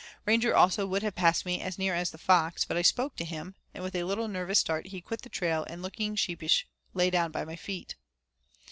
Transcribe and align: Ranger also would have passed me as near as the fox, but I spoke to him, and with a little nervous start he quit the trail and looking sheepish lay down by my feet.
Ranger 0.25 0.55
also 0.55 0.87
would 0.87 1.03
have 1.03 1.13
passed 1.13 1.45
me 1.45 1.61
as 1.61 1.77
near 1.77 1.93
as 1.93 2.09
the 2.09 2.17
fox, 2.17 2.65
but 2.65 2.75
I 2.75 2.81
spoke 2.81 3.15
to 3.17 3.23
him, 3.23 3.53
and 3.71 3.83
with 3.83 3.93
a 3.95 4.01
little 4.03 4.27
nervous 4.27 4.57
start 4.57 4.87
he 4.87 4.99
quit 4.99 5.21
the 5.21 5.29
trail 5.29 5.63
and 5.69 5.83
looking 5.83 6.15
sheepish 6.15 6.65
lay 6.95 7.11
down 7.11 7.31
by 7.31 7.45
my 7.45 7.55
feet. 7.55 7.93